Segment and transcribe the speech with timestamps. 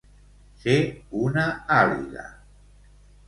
[0.63, 0.77] Ser
[1.27, 1.45] una
[1.77, 2.25] àliga.